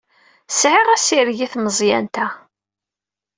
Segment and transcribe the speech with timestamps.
[0.59, 2.27] Sɛiɣ assireg i tmeẓyant-a.